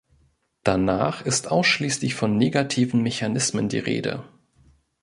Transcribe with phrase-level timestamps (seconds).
[0.63, 4.23] Danach ist ausschließlich von negativen Mechanismen die Rede.